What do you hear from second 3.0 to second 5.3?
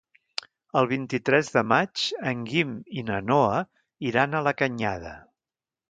i na Noa iran a la Canyada.